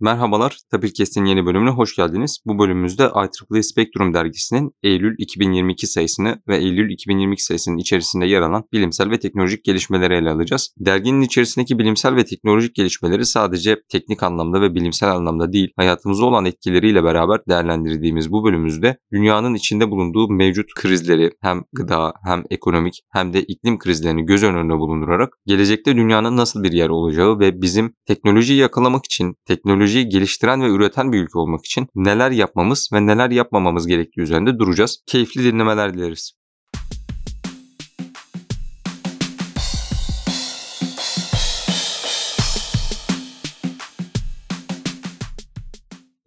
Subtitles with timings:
[0.00, 2.38] Merhabalar, Tapirkes'in yeni bölümüne hoş geldiniz.
[2.46, 8.64] Bu bölümümüzde IEEE Spectrum dergisinin Eylül 2022 sayısını ve Eylül 2022 sayısının içerisinde yer alan
[8.72, 10.74] bilimsel ve teknolojik gelişmeleri ele alacağız.
[10.78, 16.44] Derginin içerisindeki bilimsel ve teknolojik gelişmeleri sadece teknik anlamda ve bilimsel anlamda değil, hayatımızda olan
[16.44, 23.32] etkileriyle beraber değerlendirdiğimiz bu bölümümüzde dünyanın içinde bulunduğu mevcut krizleri hem gıda hem ekonomik hem
[23.32, 28.58] de iklim krizlerini göz önüne bulundurarak gelecekte dünyanın nasıl bir yer olacağı ve bizim teknolojiyi
[28.58, 33.30] yakalamak için teknoloji teknolojiyi geliştiren ve üreten bir ülke olmak için neler yapmamız ve neler
[33.30, 35.02] yapmamamız gerektiği üzerinde duracağız.
[35.06, 36.37] Keyifli dinlemeler dileriz.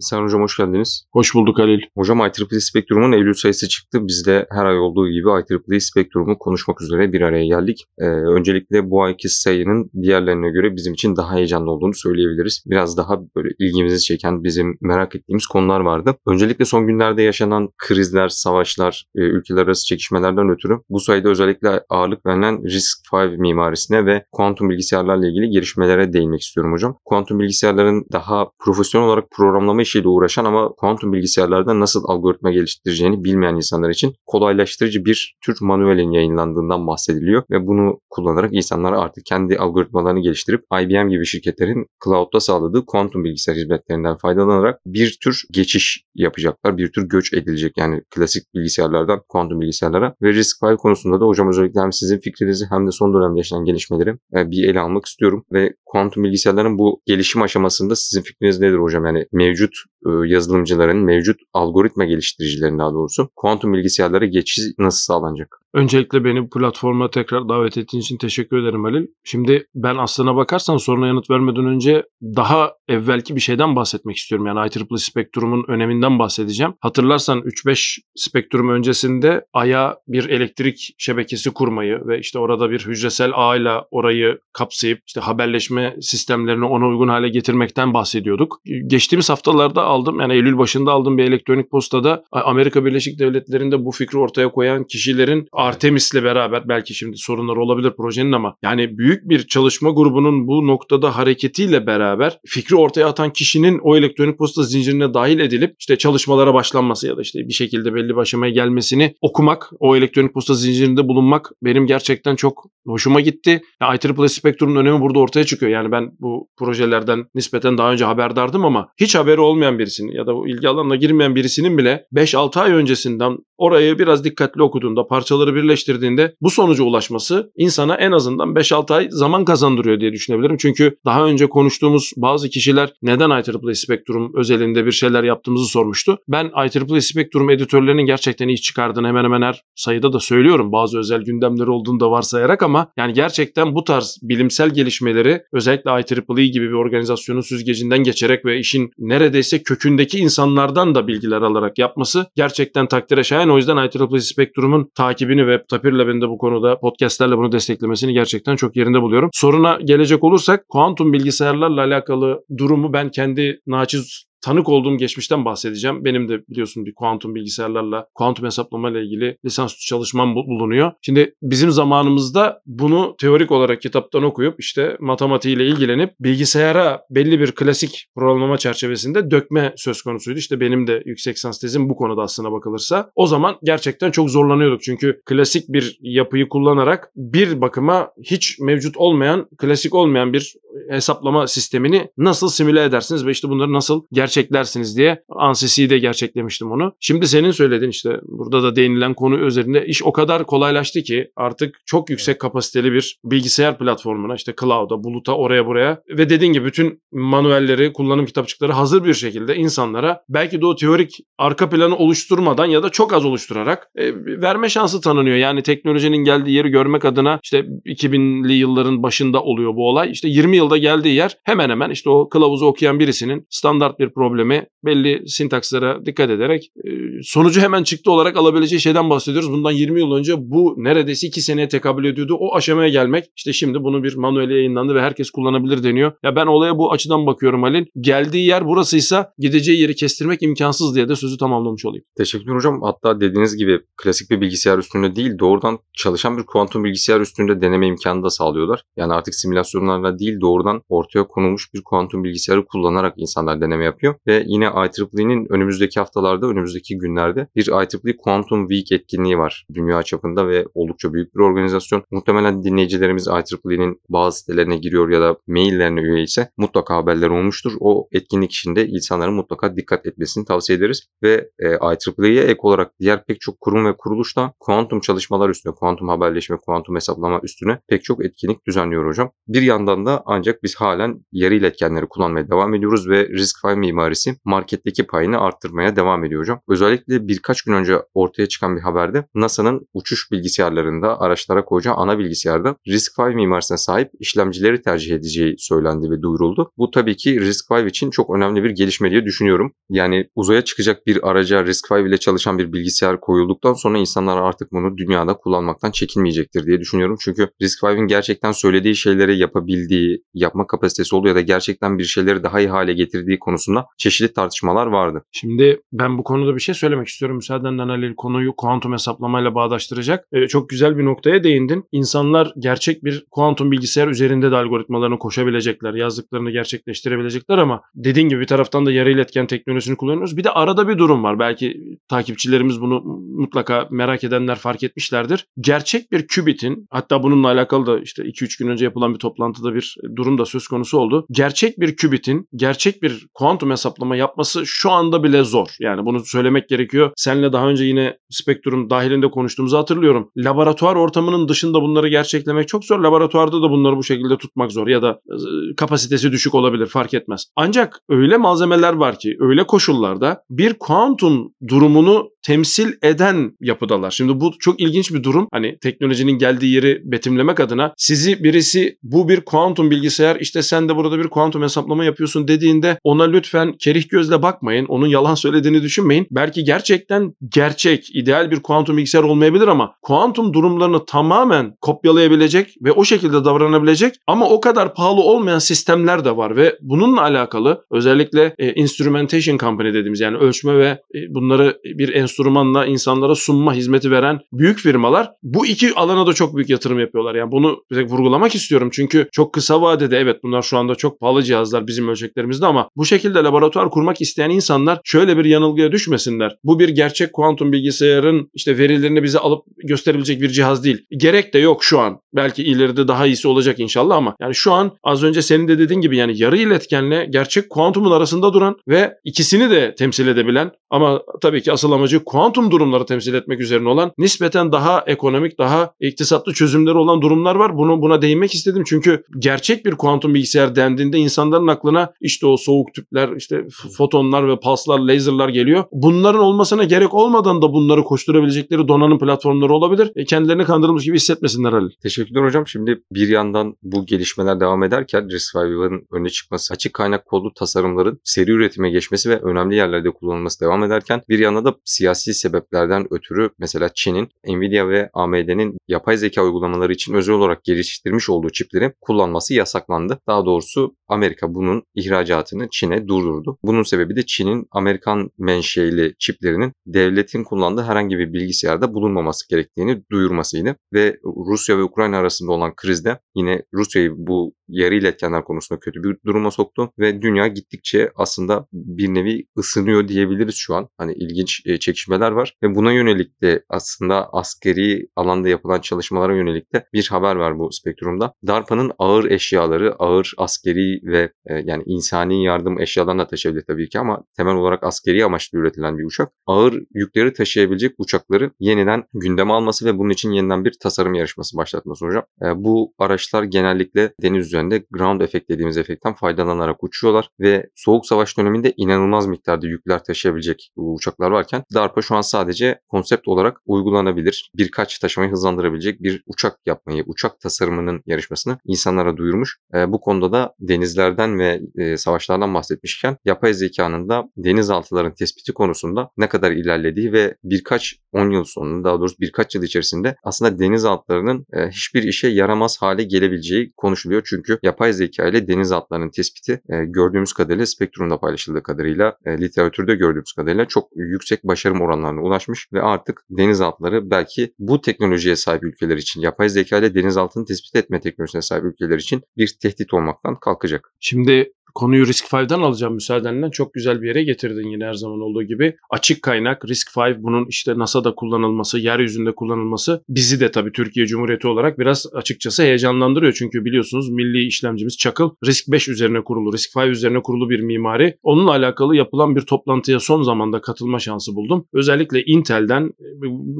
[0.01, 1.05] Sen hocam hoş geldiniz.
[1.13, 1.81] Hoş bulduk Halil.
[1.97, 3.99] Hocam IEEE Spectrum'un Eylül sayısı çıktı.
[4.01, 7.85] Biz de her ay olduğu gibi IEEE Spectrum'u konuşmak üzere bir araya geldik.
[7.99, 12.63] Ee, öncelikle bu ayki sayının diğerlerine göre bizim için daha heyecanlı olduğunu söyleyebiliriz.
[12.65, 16.15] Biraz daha böyle ilgimizi çeken, bizim merak ettiğimiz konular vardı.
[16.27, 22.25] Öncelikle son günlerde yaşanan krizler, savaşlar, e, ülkeler arası çekişmelerden ötürü bu sayıda özellikle ağırlık
[22.25, 26.97] verilen RISC-V mimarisine ve kuantum bilgisayarlarla ilgili gelişmelere değinmek istiyorum hocam.
[27.05, 33.55] Kuantum bilgisayarların daha profesyonel olarak programlama işiyle uğraşan ama kuantum bilgisayarlarda nasıl algoritma geliştireceğini bilmeyen
[33.55, 40.19] insanlar için kolaylaştırıcı bir tür manuelin yayınlandığından bahsediliyor ve bunu kullanarak insanlar artık kendi algoritmalarını
[40.19, 46.77] geliştirip IBM gibi şirketlerin cloud'da sağladığı kuantum bilgisayar hizmetlerinden faydalanarak bir tür geçiş yapacaklar.
[46.77, 51.81] Bir tür göç edilecek yani klasik bilgisayarlardan kuantum bilgisayarlara ve RISC-V konusunda da hocam özellikle
[51.81, 55.73] hem sizin fikrinizi hem de son dönemde yaşanan gelişmeleri e, bir ele almak istiyorum ve
[55.91, 59.05] kuantum bilgisayarların bu gelişim aşamasında sizin fikriniz nedir hocam?
[59.05, 59.73] Yani mevcut
[60.05, 65.60] e, yazılımcıların, mevcut algoritma geliştiricilerin daha doğrusu kuantum bilgisayarlara geçiş nasıl sağlanacak?
[65.73, 69.07] Öncelikle beni bu platforma tekrar davet ettiğin için teşekkür ederim Halil.
[69.23, 74.47] Şimdi ben aslına bakarsan soruna yanıt vermeden önce daha evvelki bir şeyden bahsetmek istiyorum.
[74.47, 76.73] Yani IEEE Spectrum'un öneminden bahsedeceğim.
[76.79, 83.85] Hatırlarsan 3-5 Spectrum öncesinde Ay'a bir elektrik şebekesi kurmayı ve işte orada bir hücresel ağıyla
[83.91, 88.61] orayı kapsayıp işte haberleşme sistemlerini ona uygun hale getirmekten bahsediyorduk.
[88.87, 94.17] Geçtiğimiz haftalarda aldım yani Eylül başında aldığım bir elektronik postada Amerika Birleşik Devletleri'nde bu fikri
[94.17, 99.89] ortaya koyan kişilerin Artemis'le beraber belki şimdi sorunlar olabilir projenin ama yani büyük bir çalışma
[99.89, 105.75] grubunun bu noktada hareketiyle beraber fikri ortaya atan kişinin o elektronik posta zincirine dahil edilip
[105.79, 110.33] işte çalışmalara başlanması ya da işte bir şekilde belli bir aşamaya gelmesini okumak, o elektronik
[110.33, 113.61] posta zincirinde bulunmak benim gerçekten çok hoşuma gitti.
[113.81, 115.71] Yani IEEE Spectrum'un önemi burada ortaya çıkıyor.
[115.71, 120.35] Yani ben bu projelerden nispeten daha önce haberdardım ama hiç haberi olmayan birisinin ya da
[120.35, 125.55] bu ilgi alanına girmeyen birisinin bile 5-6 ay öncesinden orayı biraz dikkatli okuduğunda, parçaları noktaları
[125.55, 130.57] birleştirdiğinde bu sonuca ulaşması insana en azından 5-6 ay zaman kazandırıyor diye düşünebilirim.
[130.57, 136.17] Çünkü daha önce konuştuğumuz bazı kişiler neden IEEE Spectrum özelinde bir şeyler yaptığımızı sormuştu.
[136.27, 140.71] Ben IEEE Spectrum editörlerinin gerçekten iyi çıkardığını hemen hemen her sayıda da söylüyorum.
[140.71, 146.47] Bazı özel gündemleri olduğunu da varsayarak ama yani gerçekten bu tarz bilimsel gelişmeleri özellikle IEEE
[146.47, 152.87] gibi bir organizasyonun süzgecinden geçerek ve işin neredeyse kökündeki insanlardan da bilgiler alarak yapması gerçekten
[152.87, 153.49] takdire şayan.
[153.49, 158.13] O yüzden IEEE Spectrum'un takibini beni ve Tapir Lab'in de bu konuda podcastlerle bunu desteklemesini
[158.13, 159.29] gerçekten çok yerinde buluyorum.
[159.33, 166.05] Soruna gelecek olursak kuantum bilgisayarlarla alakalı durumu ben kendi naçiz tanık olduğum geçmişten bahsedeceğim.
[166.05, 170.91] Benim de biliyorsun bir kuantum bilgisayarlarla, kuantum hesaplama ile ilgili lisansüstü çalışmam bulunuyor.
[171.01, 178.07] Şimdi bizim zamanımızda bunu teorik olarak kitaptan okuyup işte matematiğiyle ilgilenip bilgisayara belli bir klasik
[178.15, 180.39] programlama çerçevesinde dökme söz konusuydu.
[180.39, 183.11] İşte benim de yüksek lisans tezim bu konuda aslına bakılırsa.
[183.15, 184.81] O zaman gerçekten çok zorlanıyorduk.
[184.81, 190.55] Çünkü klasik bir yapıyı kullanarak bir bakıma hiç mevcut olmayan, klasik olmayan bir
[190.89, 196.93] hesaplama sistemini nasıl simüle edersiniz ve işte bunları nasıl gerçeklersiniz diye ANSYS'i de gerçeklemiştim onu.
[196.99, 201.75] Şimdi senin söylediğin işte burada da değinilen konu üzerinde iş o kadar kolaylaştı ki artık
[201.85, 207.01] çok yüksek kapasiteli bir bilgisayar platformuna işte cloud'a, buluta, oraya buraya ve dediğin gibi bütün
[207.11, 212.83] manuelleri, kullanım kitapçıkları hazır bir şekilde insanlara belki de o teorik arka planı oluşturmadan ya
[212.83, 215.37] da çok az oluşturarak e, verme şansı tanınıyor.
[215.37, 220.11] Yani teknolojinin geldiği yeri görmek adına işte 2000'li yılların başında oluyor bu olay.
[220.11, 224.65] İşte 20 yılda geldiği yer hemen hemen işte o kılavuzu okuyan birisinin standart bir problemi
[224.85, 226.89] belli sintakslara dikkat ederek e,
[227.23, 229.51] sonucu hemen çıktı olarak alabileceği şeyden bahsediyoruz.
[229.51, 232.37] Bundan 20 yıl önce bu neredeyse 2 seneye tekabül ediyordu.
[232.39, 236.11] O aşamaya gelmek işte şimdi bunu bir manueli yayınlandı ve herkes kullanabilir deniyor.
[236.23, 237.85] Ya ben olaya bu açıdan bakıyorum Halil.
[237.99, 242.03] Geldiği yer burasıysa gideceği yeri kestirmek imkansız diye de sözü tamamlamış olayım.
[242.17, 242.81] Teşekkürler hocam.
[242.81, 247.87] Hatta dediğiniz gibi klasik bir bilgisayar üstünde değil doğrudan çalışan bir kuantum bilgisayar üstünde deneme
[247.87, 248.83] imkanı da sağlıyorlar.
[248.97, 254.10] Yani artık simülasyonlarla değil doğrudan ortaya konulmuş bir kuantum bilgisayarı kullanarak insanlar deneme yapıyor.
[254.27, 259.65] Ve yine IEEE'nin önümüzdeki haftalarda, önümüzdeki günlerde bir IEEE Quantum Week etkinliği var.
[259.73, 262.03] Dünya çapında ve oldukça büyük bir organizasyon.
[262.11, 267.73] Muhtemelen dinleyicilerimiz IEEE'nin bazı sitelerine giriyor ya da maillerine üye ise mutlaka haberler olmuştur.
[267.79, 271.07] O etkinlik içinde insanların mutlaka dikkat etmesini tavsiye ederiz.
[271.23, 275.73] Ve e, IEEE'ye ek olarak diğer pek çok kurum ve kuruluş da kuantum çalışmalar üstüne,
[275.73, 279.31] kuantum haberleşme, kuantum hesaplama üstüne pek çok etkinlik düzenliyor hocam.
[279.47, 285.07] Bir yandan da ancak biz halen yarı iletkenleri kullanmaya devam ediyoruz ve RISC-V mimarisi marketteki
[285.07, 286.61] payını arttırmaya devam ediyor hocam.
[286.69, 292.75] Özellikle birkaç gün önce ortaya çıkan bir haberde NASA'nın uçuş bilgisayarlarında araçlara koyacağı ana bilgisayarda
[292.87, 296.71] RISC-V mimarisine sahip işlemcileri tercih edeceği söylendi ve duyuruldu.
[296.77, 299.73] Bu tabii ki RISC-V için çok önemli bir gelişme diye düşünüyorum.
[299.89, 304.97] Yani uzaya çıkacak bir araca RISC-V ile çalışan bir bilgisayar koyulduktan sonra insanlar artık bunu
[304.97, 307.17] dünyada kullanmaktan çekinmeyecektir diye düşünüyorum.
[307.21, 312.59] Çünkü RISC-V'in gerçekten söylediği şeyleri yapabildiği, yapma kapasitesi olduğu ya da gerçekten bir şeyleri daha
[312.59, 315.23] iyi hale getirdiği konusunda çeşitli tartışmalar vardı.
[315.31, 317.35] Şimdi ben bu konuda bir şey söylemek istiyorum.
[317.37, 320.27] Müsaadenle Halil konuyu kuantum hesaplamayla bağdaştıracak.
[320.31, 321.83] Ee, çok güzel bir noktaya değindin.
[321.91, 328.47] İnsanlar gerçek bir kuantum bilgisayar üzerinde de algoritmalarını koşabilecekler, yazdıklarını gerçekleştirebilecekler ama dediğin gibi bir
[328.47, 330.37] taraftan da yarı iletken teknolojisini kullanıyoruz.
[330.37, 331.39] Bir de arada bir durum var.
[331.39, 333.01] Belki takipçilerimiz bunu
[333.37, 335.47] mutlaka merak edenler fark etmişlerdir.
[335.59, 339.95] Gerçek bir kübitin hatta bununla alakalı da işte 2-3 gün önce yapılan bir toplantıda bir
[340.15, 341.25] durum da söz konusu oldu.
[341.31, 345.67] Gerçek bir kübitin gerçek bir kuantum hesaplama yapması şu anda bile zor.
[345.79, 347.11] Yani bunu söylemek gerekiyor.
[347.15, 350.31] Senle daha önce yine spektrum dahilinde konuştuğumuzu hatırlıyorum.
[350.37, 352.99] Laboratuvar ortamının dışında bunları gerçeklemek çok zor.
[352.99, 357.45] Laboratuvarda da bunları bu şekilde tutmak zor ya da e, kapasitesi düşük olabilir fark etmez.
[357.55, 364.11] Ancak öyle malzemeler var ki öyle koşullarda bir kuantum durumunu temsil eden yapıdalar.
[364.11, 365.47] Şimdi bu çok ilginç bir durum.
[365.51, 370.95] Hani teknolojinin geldiği yeri betimlemek adına sizi birisi bu bir kuantum bilgisayar işte sen de
[370.95, 374.85] burada bir kuantum hesaplama yapıyorsun dediğinde ona lütfen kerih gözle bakmayın.
[374.85, 376.27] Onun yalan söylediğini düşünmeyin.
[376.31, 383.05] Belki gerçekten gerçek, ideal bir kuantum bilgisayar olmayabilir ama kuantum durumlarını tamamen kopyalayabilecek ve o
[383.05, 388.73] şekilde davranabilecek ama o kadar pahalı olmayan sistemler de var ve bununla alakalı özellikle e,
[388.73, 394.79] instrumentation company dediğimiz yani ölçme ve e, bunları bir enstrümanla insanlara sunma hizmeti veren büyük
[394.79, 397.35] firmalar bu iki alana da çok büyük yatırım yapıyorlar.
[397.35, 401.87] Yani bunu vurgulamak istiyorum çünkü çok kısa vadede evet bunlar şu anda çok pahalı cihazlar
[401.87, 406.55] bizim ölçeklerimizde ama bu şekilde laboratuvar kurmak isteyen insanlar şöyle bir yanılgıya düşmesinler.
[406.63, 411.05] Bu bir gerçek kuantum bilgisayarın işte verilerini bize alıp gösterebilecek bir cihaz değil.
[411.17, 412.19] Gerek de yok şu an.
[412.35, 416.01] Belki ileride daha iyisi olacak inşallah ama yani şu an az önce senin de dediğin
[416.01, 421.61] gibi yani yarı iletkenle gerçek kuantumun arasında duran ve ikisini de temsil edebilen ama tabii
[421.61, 426.97] ki asıl amacı kuantum durumları temsil etmek üzerine olan nispeten daha ekonomik, daha iktisatlı çözümleri
[426.97, 427.77] olan durumlar var.
[427.77, 432.93] Bunu buna değinmek istedim çünkü gerçek bir kuantum bilgisayar dendiğinde insanların aklına işte o soğuk
[432.93, 433.65] tüpler, işte
[433.97, 435.83] fotonlar ve pulslar, laserlar geliyor.
[435.91, 440.11] Bunların olmasına gerek olmadan da bunları koşturabilecekleri donanım platformları olabilir.
[440.15, 441.89] E, kendilerini kandırılmış gibi hissetmesinler Halil.
[442.03, 442.67] Teşekkürler hocam.
[442.67, 448.51] Şimdi bir yandan bu gelişmeler devam ederken RISC-V'ın öne çıkması, açık kaynak kodlu tasarımların seri
[448.51, 453.89] üretime geçmesi ve önemli yerlerde kullanılması devam ederken bir yana da siyasi sebeplerden ötürü mesela
[453.95, 460.19] Çin'in Nvidia ve AMD'nin yapay zeka uygulamaları için özel olarak geliştirmiş olduğu çipleri kullanması yasaklandı.
[460.27, 463.57] Daha doğrusu Amerika bunun ihracatını Çin'e durdurdu.
[463.63, 470.75] Bunun sebebi de Çin'in Amerikan menşeli çiplerinin devletin kullandığı herhangi bir bilgisayarda bulunmaması gerektiğini duyurmasıydı.
[470.93, 476.17] Ve Rusya ve Ukrayna arasında olan krizde yine Rusya'yı bu yarı iletkenler konusunda kötü bir
[476.25, 480.89] duruma soktu ve dünya gittikçe aslında bir nevi ısınıyor diyebiliriz şu an.
[480.97, 486.73] Hani ilginç e, çekişmeler var ve buna yönelik de aslında askeri alanda yapılan çalışmalara yönelik
[486.73, 488.33] de bir haber var bu spektrumda.
[488.47, 493.99] DARPA'nın ağır eşyaları, ağır askeri ve e, yani insani yardım eşyalarını da taşıyabilir tabii ki
[493.99, 496.31] ama temel olarak askeri amaçlı üretilen bir uçak.
[496.45, 502.05] Ağır yükleri taşıyabilecek uçakları yeniden gündeme alması ve bunun için yeniden bir tasarım yarışması başlatması
[502.05, 502.23] hocam.
[502.41, 508.37] E, bu araçlar genellikle deniz üzerinde ground efekt dediğimiz efektten faydalanarak uçuyorlar ve soğuk savaş
[508.37, 514.99] döneminde inanılmaz miktarda yükler taşıyabilecek uçaklar varken DARPA şu an sadece konsept olarak uygulanabilir, birkaç
[514.99, 519.57] taşımayı hızlandırabilecek bir uçak yapmayı, uçak tasarımının yarışmasını insanlara duyurmuş.
[519.73, 526.09] E, bu konuda da denizlerden ve e, savaşlardan bahsetmişken yapay zekanın da denizaltıların tespiti konusunda
[526.17, 531.45] ne kadar ilerlediği ve birkaç 10 yıl sonunda daha doğrusu birkaç yıl içerisinde aslında denizaltılarının
[531.53, 534.21] e, hiçbir işe yaramaz hale gelebileceği konuşuluyor.
[534.25, 540.33] Çünkü yapay zeka ile denizaltılarının tespiti e, gördüğümüz kadarıyla spektrumda paylaşıldığı kadarıyla e, literatürde gördüğümüz
[540.33, 541.43] kadarıyla çok yüksek
[541.81, 547.45] oranlarına ulaşmış ve artık denizaltıları belki bu teknolojiye sahip ülkeler için yapay zeka ile denizaltını
[547.45, 550.93] tespit etme teknolojisine sahip ülkeler için bir tehdit olmaktan kalkacak.
[550.99, 553.51] Şimdi konuyu Risk 5'den alacağım müsaadenle.
[553.51, 555.75] Çok güzel bir yere getirdin yine her zaman olduğu gibi.
[555.89, 561.47] Açık kaynak Risk 5 bunun işte NASA'da kullanılması, yeryüzünde kullanılması bizi de tabii Türkiye Cumhuriyeti
[561.47, 563.33] olarak biraz açıkçası heyecanlandırıyor.
[563.33, 568.17] Çünkü biliyorsunuz milli işlemcimiz Çakıl Risk 5 üzerine kurulu, Risk 5 üzerine kurulu bir mimari.
[568.23, 571.65] Onunla alakalı yapılan bir toplantıya son zamanda katılma şansı buldum.
[571.73, 572.93] Özellikle Intel'den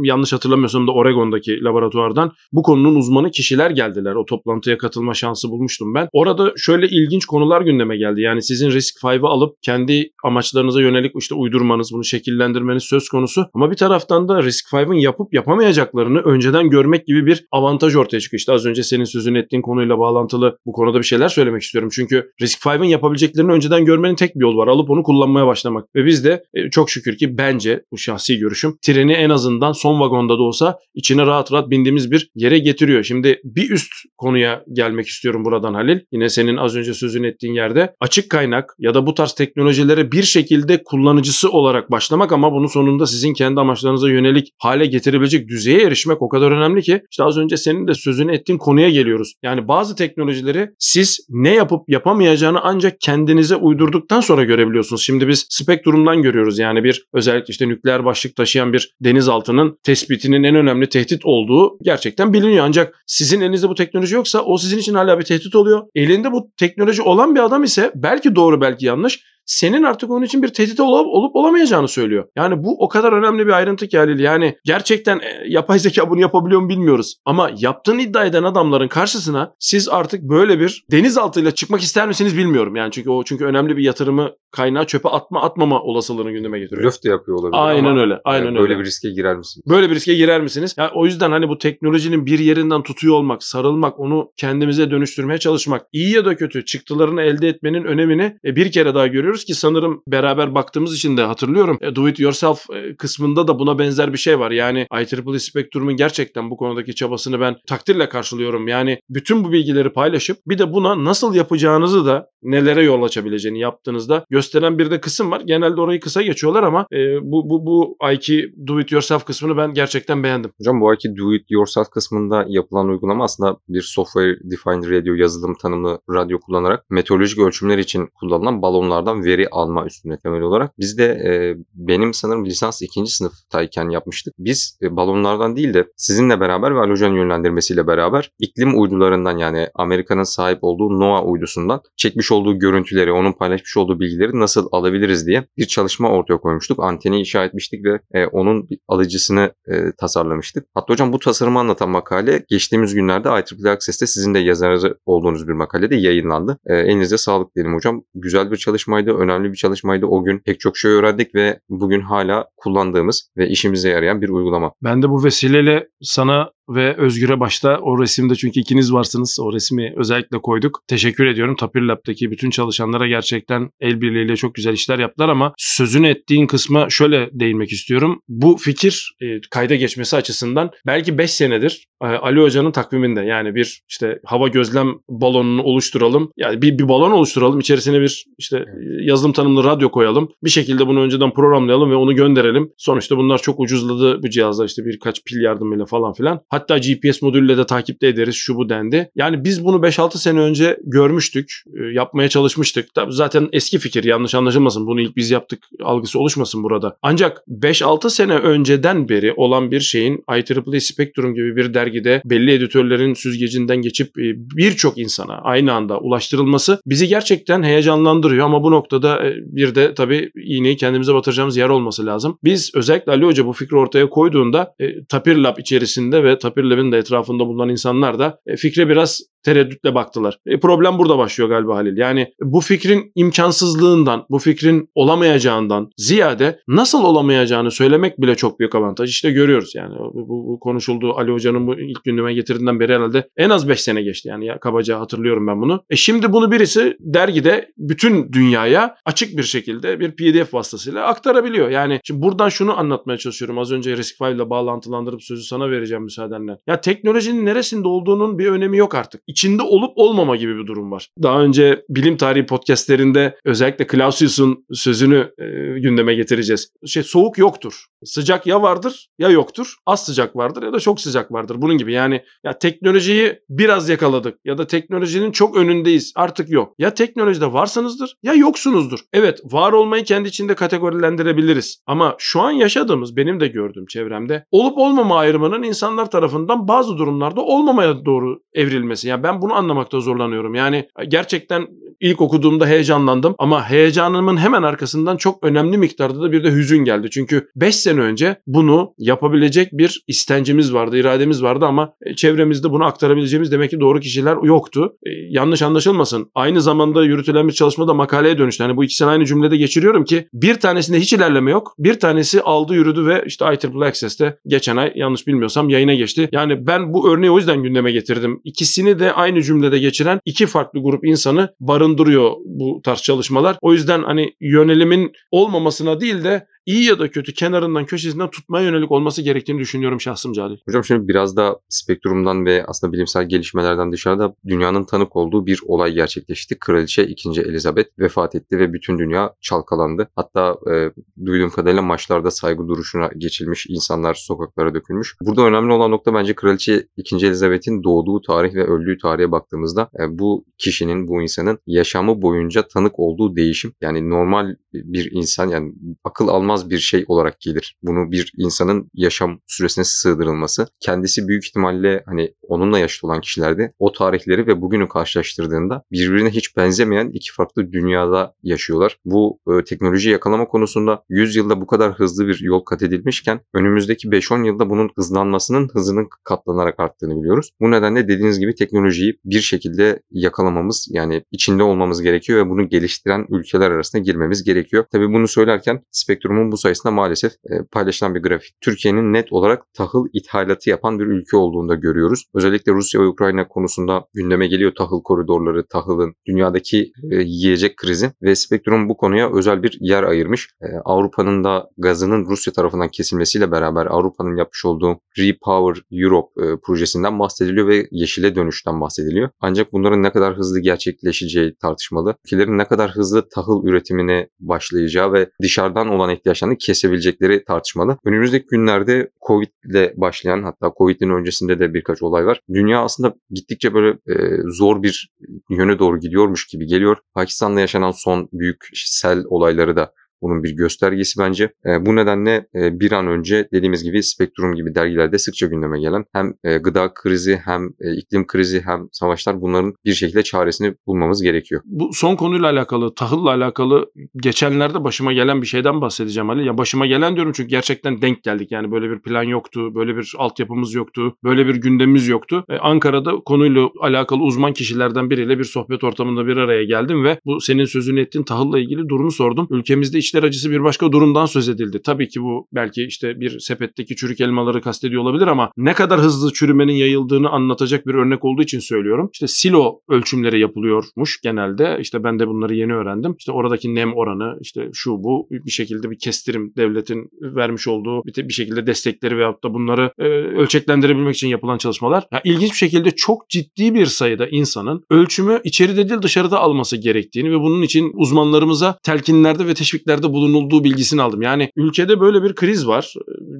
[0.03, 4.15] yanlış hatırlamıyorsam da Oregon'daki laboratuvardan bu konunun uzmanı kişiler geldiler.
[4.15, 6.10] O toplantıya katılma şansı bulmuştum ben.
[6.13, 8.22] Orada şöyle ilginç konular gündeme geldi.
[8.22, 13.46] Yani sizin Risk 5'ı alıp kendi amaçlarınıza yönelik işte uydurmanız, bunu şekillendirmeniz söz konusu.
[13.53, 18.39] Ama bir taraftan da Risk 5'ın yapıp yapamayacaklarını önceden görmek gibi bir avantaj ortaya çıkıyor.
[18.39, 21.89] İşte az önce senin sözünü ettiğin konuyla bağlantılı bu konuda bir şeyler söylemek istiyorum.
[21.93, 24.67] Çünkü Risk 5'ın yapabileceklerini önceden görmenin tek bir yolu var.
[24.67, 25.96] Alıp onu kullanmaya başlamak.
[25.96, 30.00] Ve biz de e, çok şükür ki bence bu şahsi görüşüm treni en azından son
[30.00, 33.03] vagonda da olsa içine rahat rahat bindiğimiz bir yere getiriyor.
[33.03, 36.00] Şimdi bir üst konuya gelmek istiyorum buradan Halil.
[36.12, 40.24] Yine senin az önce sözünü ettiğin yerde açık kaynak ya da bu tarz teknolojilere bir
[40.24, 46.21] şekilde kullanıcısı olarak başlamak ama bunun sonunda sizin kendi amaçlarınıza yönelik hale getirebilecek düzeye erişmek
[46.21, 49.33] o kadar önemli ki işte az önce senin de sözünü ettiğin konuya geliyoruz.
[49.43, 55.03] Yani bazı teknolojileri siz ne yapıp yapamayacağını ancak kendinize uydurduktan sonra görebiliyorsunuz.
[55.03, 60.55] Şimdi biz spektrumdan görüyoruz yani bir özellikle işte nükleer başlık taşıyan bir denizaltının tespitinin en
[60.55, 62.65] önemli tehdit olduğu gerçekten biliniyor.
[62.65, 65.81] Ancak sizin elinizde bu teknoloji yoksa o sizin için hala bir tehdit oluyor.
[65.95, 70.43] Elinde bu teknoloji olan bir adam ise belki doğru belki yanlış senin artık onun için
[70.43, 72.27] bir tehdit olup, olup olamayacağını söylüyor.
[72.36, 74.19] Yani bu o kadar önemli bir ayrıntı ki Halil.
[74.19, 77.15] Yani gerçekten e, yapay zeka bunu yapabiliyor mu bilmiyoruz.
[77.25, 82.75] Ama yaptığını iddia eden adamların karşısına siz artık böyle bir denizaltıyla çıkmak ister misiniz bilmiyorum.
[82.75, 86.83] Yani çünkü o çünkü önemli bir yatırımı kaynağı çöpe atma atmama olasılığını gündeme getiriyor.
[86.83, 88.19] Blöf de yapıyor olabilir Aynen öyle.
[88.24, 88.60] Aynen e, öyle.
[88.60, 89.65] böyle bir riske girer misiniz?
[89.69, 90.75] Böyle bir riske girer misiniz?
[90.77, 95.86] Yani o yüzden hani bu teknolojinin bir yerinden tutuyor olmak, sarılmak, onu kendimize dönüştürmeye çalışmak,
[95.91, 100.03] iyi ya da kötü çıktılarını elde etmenin önemini e, bir kere daha görüyoruz ki sanırım
[100.07, 101.77] beraber baktığımız için de hatırlıyorum.
[101.81, 104.51] E, Do it yourself e, kısmında da buna benzer bir şey var.
[104.51, 108.67] Yani IEEE Spectrum'un gerçekten bu konudaki çabasını ben takdirle karşılıyorum.
[108.67, 114.25] Yani bütün bu bilgileri paylaşıp bir de buna nasıl yapacağınızı da nelere yol açabileceğini yaptığınızda
[114.29, 115.41] gösteren bir de kısım var.
[115.45, 118.27] Genelde orayı kısa geçiyorlar ama e, bu bu bu IK
[118.67, 120.51] Do it yourself kısmını ben gerçekten beğendim.
[120.57, 125.55] Hocam bu ayki do it yourself kısmında yapılan uygulama aslında bir software defined radio yazılım
[125.61, 130.80] tanımlı radyo kullanarak meteorolojik ölçümler için kullanılan balonlardan veri alma üstüne temel olarak.
[130.80, 131.32] Biz de e,
[131.74, 134.34] benim sanırım lisans ikinci sınıftayken yapmıştık.
[134.40, 140.24] Biz e, balonlardan değil de sizinle beraber ve Alojan yönlendirmesiyle beraber iklim uydularından yani Amerika'nın
[140.24, 145.66] sahip olduğu NOAA uydusundan çekmiş olduğu görüntüleri, onun paylaşmış olduğu bilgileri nasıl alabiliriz diye bir
[145.66, 146.80] çalışma ortaya koymuştuk.
[146.84, 150.66] Anteni inşa etmiştik ve e, onun alıcısını e, tasarlamıştık.
[150.74, 155.54] Hatta hocam bu tasarımı anlatan makale geçtiğimiz günlerde IEEE Access'te sizin de yazarı olduğunuz bir
[155.54, 156.58] makalede yayınlandı.
[156.66, 158.04] E, elinize sağlık diyelim hocam.
[158.16, 160.06] Güzel bir çalışmaydı, önemli bir çalışmaydı.
[160.06, 164.72] O gün pek çok şey öğrendik ve bugün hala kullandığımız ve işimize yarayan bir uygulama.
[164.84, 169.40] Ben de bu vesileyle sana ve Özgür'e başta o resimde çünkü ikiniz varsınız.
[169.42, 170.80] O resmi özellikle koyduk.
[170.88, 171.56] Teşekkür ediyorum.
[171.56, 176.90] Tapir Lab'daki bütün çalışanlara gerçekten el birliğiyle çok güzel işler yaptılar ama sözünü ettiğin kısma
[176.90, 178.22] şöyle değinmek istiyorum.
[178.28, 183.82] Bu fikir e, kayda geçmesi açısından belki 5 senedir e, Ali Hoca'nın takviminde yani bir
[183.90, 186.32] işte hava gözlem balonunu oluşturalım.
[186.38, 187.60] Yani bir, bir balon oluşturalım.
[187.60, 188.66] içerisine bir işte
[189.01, 190.30] yazılım tanımlı radyo koyalım.
[190.44, 192.72] Bir şekilde bunu önceden programlayalım ve onu gönderelim.
[192.78, 196.42] Sonuçta bunlar çok ucuzladı bu cihazlar işte birkaç pil yardımıyla falan filan.
[196.50, 199.12] Hatta GPS modülüyle de takipte ederiz şu bu dendi.
[199.15, 201.63] Yani biz bunu 5-6 sene önce görmüştük.
[201.80, 202.96] E, yapmaya çalışmıştık.
[202.96, 204.88] Tabii zaten eski fikir yanlış anlaşılmasın.
[204.88, 206.98] Bunu ilk biz yaptık algısı oluşmasın burada.
[207.01, 213.13] Ancak 5-6 sene önceden beri olan bir şeyin IEEE Spectrum gibi bir dergide belli editörlerin
[213.13, 219.36] süzgecinden geçip e, birçok insana aynı anda ulaştırılması bizi gerçekten heyecanlandırıyor ama bu noktada e,
[219.46, 222.38] bir de tabii iğneyi kendimize batıracağımız yer olması lazım.
[222.44, 224.75] Biz özellikle Ali Hoca bu fikri ortaya koyduğunda
[225.10, 229.95] Tapir Lab içerisinde ve Tapir Lab'in de etrafında bulunan insanlar da e, fikre biraz tereddütle
[229.95, 230.38] baktılar.
[230.45, 231.98] E, problem burada başlıyor galiba Halil.
[231.98, 239.10] Yani bu fikrin imkansızlığından, bu fikrin olamayacağından ziyade nasıl olamayacağını söylemek bile çok büyük avantaj.
[239.10, 243.29] İşte görüyoruz yani bu, bu, bu konuşuldu Ali Hoca'nın bu ilk gündeme getirdiğinden beri herhalde
[243.38, 245.83] en az 5 sene geçti yani ya, kabaca hatırlıyorum ben bunu.
[245.89, 251.69] E şimdi bunu birisi dergide bütün dünyaya açık bir şekilde bir PDF vasıtasıyla aktarabiliyor.
[251.69, 253.60] Yani şimdi buradan şunu anlatmaya çalışıyorum.
[253.60, 256.57] Az önce Risk ile bağlantılandırıp sözü sana vereceğim müsaadenle.
[256.67, 259.21] Ya teknolojinin neresinde olduğunun bir önemi yok artık.
[259.31, 261.09] İçinde olup olmama gibi bir durum var.
[261.23, 265.45] Daha önce bilim tarihi podcastlerinde özellikle Clausius'un sözünü e,
[265.79, 266.73] gündeme getireceğiz.
[266.85, 267.85] Şey soğuk yoktur.
[268.03, 269.75] Sıcak ya vardır ya yoktur.
[269.85, 271.55] Az sıcak vardır ya da çok sıcak vardır.
[271.61, 276.13] Bunun gibi yani ya teknolojiyi biraz yakaladık ya da teknolojinin çok önündeyiz.
[276.15, 276.73] Artık yok.
[276.79, 279.00] Ya teknolojide varsınızdır ya yoksunuzdur.
[279.13, 281.81] Evet var olmayı kendi içinde kategorilendirebiliriz.
[281.85, 287.41] Ama şu an yaşadığımız benim de gördüğüm çevremde olup olmama ayrımının insanlar tarafından bazı durumlarda
[287.41, 289.07] olmamaya doğru evrilmesi.
[289.07, 290.56] Yani ben bunu anlamakta zorlanıyorum.
[290.56, 291.68] Yani gerçekten
[292.01, 297.10] ilk okuduğumda heyecanlandım ama heyecanımın hemen arkasından çok önemli miktarda da bir de hüzün geldi.
[297.12, 302.86] Çünkü 5 sene önce bunu yapabilecek bir istencimiz vardı, irademiz vardı ama e, çevremizde bunu
[302.86, 304.94] aktarabileceğimiz demek ki doğru kişiler yoktu.
[305.06, 306.32] Ee, yanlış anlaşılmasın.
[306.36, 308.63] Aynı zamanda yürütülen bir çalışmada makaleye dönüştü.
[308.63, 311.75] Hani bu ikisini aynı cümlede geçiriyorum ki bir tanesinde hiç ilerleme yok.
[311.80, 316.30] Bir tanesi aldı yürüdü ve işte IEEE Access'te geçen ay yanlış bilmiyorsam yayına geçti.
[316.32, 318.42] Yani ben bu örneği o yüzden gündeme getirdim.
[318.44, 323.58] İkisini de aynı cümlede geçiren iki farklı grup insanı barındırıyor bu tarz çalışmalar.
[323.62, 328.91] O yüzden hani yönelimin olmamasına değil de iyi ya da kötü kenarından köşesinden tutmaya yönelik
[328.91, 330.58] olması gerektiğini düşünüyorum şahsım Cadil.
[330.65, 335.94] Hocam şimdi biraz da spektrumdan ve aslında bilimsel gelişmelerden dışarıda dünyanın tanık olduğu bir olay
[335.94, 336.60] gerçekleşti.
[336.60, 337.30] Kraliçe 2.
[337.41, 340.10] Elizabeth vefat etti ve bütün dünya çalkalandı.
[340.15, 340.91] Hatta e,
[341.25, 345.15] duyduğum kadarıyla maçlarda saygı duruşuna geçilmiş, insanlar sokaklara dökülmüş.
[345.22, 347.15] Burada önemli olan nokta bence Kraliçe 2.
[347.15, 353.00] Elizabeth'in doğduğu tarih ve öldüğü tarihe baktığımızda e, bu kişinin, bu insanın yaşamı boyunca tanık
[353.00, 353.74] olduğu değişim.
[353.82, 357.77] Yani normal bir insan yani akıl almaz bir şey olarak gelir.
[357.84, 360.67] Bunu bir insanın yaşam süresine sığdırılması.
[360.79, 366.58] Kendisi büyük ihtimalle hani onunla yaşlı olan kişilerde o tarihleri ve bugünü karşılaştırdığında birbirine hiç
[366.58, 368.98] benzemeyen iki farklı dünyada yaşıyorlar.
[369.05, 374.08] Bu e, teknoloji yakalama konusunda 100 yılda bu kadar hızlı bir yol kat edilmişken önümüzdeki
[374.08, 377.51] 5-10 yılda bunun hızlanmasının hızının katlanarak arttığını biliyoruz.
[377.62, 383.25] Bu nedenle dediğiniz gibi teknolojiyi bir şekilde yakalamamız yani içinde olmamız gerekiyor ve bunu geliştiren
[383.29, 384.86] ülkeler arasında girmemiz gerekiyor.
[384.91, 388.55] Tabii bunu söylerken spektrumun bu sayısında maalesef e, paylaşılan bir grafik.
[388.62, 392.24] Türkiye'nin net olarak tahıl ithalatı yapan bir ülke olduğunu da görüyoruz.
[392.33, 398.36] Özellikle Rusya ve Ukrayna konusunda gündeme geliyor tahıl koridorları, tahılın, dünyadaki e, yiyecek krizi ve
[398.36, 400.50] Spektrum bu konuya özel bir yer ayırmış.
[400.62, 407.68] E, Avrupa'nın da gazının Rusya tarafından kesilmesiyle beraber Avrupa'nın yapmış olduğu Repower Europe projesinden bahsediliyor
[407.68, 409.29] ve yeşile dönüşten bahsediliyor.
[409.42, 412.16] Ancak bunların ne kadar hızlı gerçekleşeceği tartışmalı.
[412.25, 417.98] Ülkelerin ne kadar hızlı tahıl üretimine başlayacağı ve dışarıdan olan ihtiyaçlarını kesebilecekleri tartışmalı.
[418.05, 422.41] Önümüzdeki günlerde Covid ile başlayan hatta Covid'in öncesinde de birkaç olay var.
[422.53, 424.15] Dünya aslında gittikçe böyle e,
[424.48, 425.09] zor bir
[425.50, 426.98] yöne doğru gidiyormuş gibi geliyor.
[427.13, 431.53] Pakistan'da yaşanan son büyük sel olayları da bunun bir göstergesi bence.
[431.66, 436.05] E, bu nedenle e, bir an önce dediğimiz gibi Spektrum gibi dergilerde sıkça gündeme gelen
[436.14, 441.22] hem e, gıda krizi hem e, iklim krizi hem savaşlar bunların bir şekilde çaresini bulmamız
[441.22, 441.62] gerekiyor.
[441.66, 446.46] Bu son konuyla alakalı, tahılla alakalı geçenlerde başıma gelen bir şeyden bahsedeceğim Ali.
[446.46, 448.51] Ya başıma gelen diyorum çünkü gerçekten denk geldik.
[448.51, 452.46] Yani böyle bir plan yoktu, böyle bir altyapımız yoktu, böyle bir gündemimiz yoktu.
[452.50, 457.42] E, Ankara'da konuyla alakalı uzman kişilerden biriyle bir sohbet ortamında bir araya geldim ve bu
[457.42, 459.48] senin sözünü ettiğin tahılla ilgili durumu sordum.
[459.50, 461.81] Ülkemizde iç içler acısı bir başka durumdan söz edildi.
[461.85, 466.33] Tabii ki bu belki işte bir sepetteki çürük elmaları kastediyor olabilir ama ne kadar hızlı
[466.33, 469.09] çürümenin yayıldığını anlatacak bir örnek olduğu için söylüyorum.
[469.13, 471.77] İşte silo ölçümleri yapılıyormuş genelde.
[471.81, 473.15] İşte ben de bunları yeni öğrendim.
[473.19, 478.27] İşte oradaki nem oranı işte şu bu bir şekilde bir kestirim devletin vermiş olduğu bir,
[478.27, 480.03] bir şekilde destekleri veyahut da bunları e,
[480.41, 482.03] ölçeklendirebilmek için yapılan çalışmalar.
[482.11, 487.31] Ya ilginç bir şekilde çok ciddi bir sayıda insanın ölçümü içeride değil dışarıda alması gerektiğini
[487.31, 491.22] ve bunun için uzmanlarımıza telkinlerde ve teşviklerde önerilerde bulunulduğu bilgisini aldım.
[491.22, 492.94] Yani ülkede böyle bir kriz var.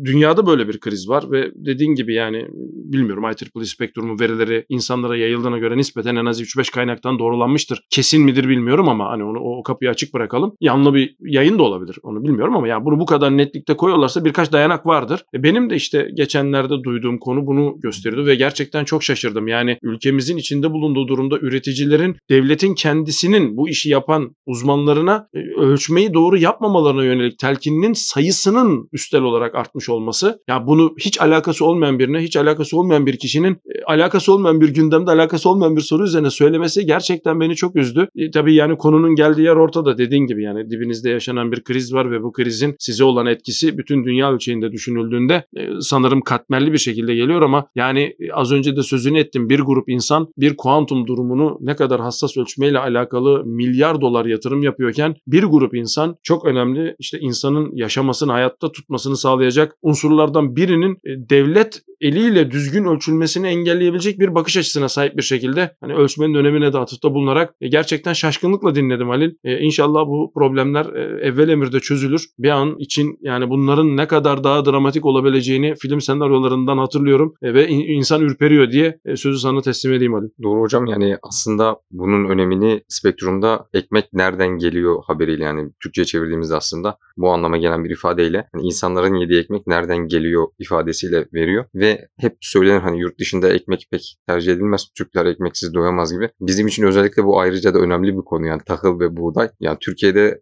[0.04, 2.48] Dünyada böyle bir kriz var ve dediğin gibi yani
[2.94, 7.84] bilmiyorum IEEE spektrumu verileri insanlara yayıldığına göre nispeten en az 3-5 kaynaktan doğrulanmıştır.
[7.90, 10.54] Kesin midir bilmiyorum ama hani onu o kapıyı açık bırakalım.
[10.62, 11.98] Yanlı bir yayın da olabilir.
[12.04, 15.24] Onu bilmiyorum ama ya bunu bu kadar netlikte koyuyorlarsa birkaç dayanak vardır.
[15.36, 19.48] E benim de işte geçenlerde duyduğum konu bunu gösteriyordu ve gerçekten çok şaşırdım.
[19.48, 26.38] Yani ülkemizin içinde bulunduğu durumda üreticilerin devletin kendisinin bu işi yapan uzmanlarına e, ölçmeyi doğru
[26.38, 30.26] yap yapmamalarına yönelik telkininin sayısının üstel olarak artmış olması.
[30.26, 34.62] Ya yani bunu hiç alakası olmayan birine hiç alakası olmayan bir kişinin e, alakası olmayan
[34.62, 38.08] bir gündemde alakası olmayan bir soru üzerine söylemesi gerçekten beni çok üzdü.
[38.16, 42.12] E, tabii yani konunun geldiği yer ortada dediğin gibi yani dibinizde yaşanan bir kriz var
[42.12, 47.16] ve bu krizin size olan etkisi bütün dünya ölçeğinde düşünüldüğünde e, sanırım katmerli bir şekilde
[47.16, 51.58] geliyor ama yani e, az önce de sözünü ettim bir grup insan bir kuantum durumunu
[51.62, 57.20] ne kadar hassas ölçmeyle alakalı milyar dolar yatırım yapıyorken bir grup insan çok önemli işte
[57.20, 64.58] insanın yaşamasını hayatta tutmasını sağlayacak unsurlardan birinin e, devlet eliyle düzgün ölçülmesini engelleyebilecek bir bakış
[64.58, 69.34] açısına sahip bir şekilde hani ölçmenin önemine de atıfta bulunarak e, gerçekten şaşkınlıkla dinledim Halil.
[69.44, 72.28] E, inşallah bu problemler e, evvel emirde çözülür.
[72.40, 77.68] Bir an için yani bunların ne kadar daha dramatik olabileceğini film senaryolarından hatırlıyorum e, ve
[77.68, 80.30] in, insan ürperiyor diye e, sözü sana teslim edeyim Halil.
[80.44, 86.98] Doğru hocam yani aslında bunun önemini spektrumda ekmek nereden geliyor haberiyle yani Türkçe'ye çevirdiğimizde aslında
[87.18, 92.38] bu anlama gelen bir ifadeyle hani insanların yediği ekmek nereden geliyor ifadesiyle veriyor ve hep
[92.42, 94.88] söylenir hani yurt dışında ekmek pek tercih edilmez.
[94.98, 96.30] Türkler ekmeksiz doyamaz gibi.
[96.40, 99.50] Bizim için özellikle bu ayrıca da önemli bir konu yani tahıl ve buğday.
[99.60, 100.42] Yani Türkiye'de